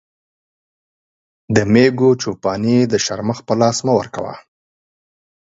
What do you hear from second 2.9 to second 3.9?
د شرمښ په لاس